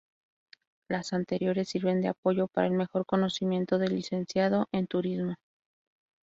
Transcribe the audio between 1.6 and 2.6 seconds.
sirven de apoyo